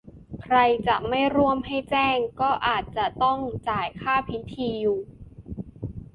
[0.43, 0.57] ใคร
[0.87, 3.37] จะไม่ร่วมให้แจ้ง แต่อาจยังต้อง
[3.69, 4.99] จ่ายค่าพิธีอยู่